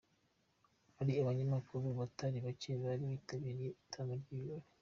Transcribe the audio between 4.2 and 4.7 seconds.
ry'ibi birori.